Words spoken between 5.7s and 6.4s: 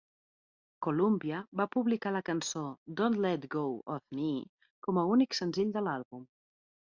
de l'àlbum.